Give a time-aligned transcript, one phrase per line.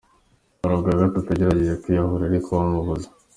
[0.57, 3.07] Bwari ubwa gatatu agererageje kwiyahura ariko bamubuza.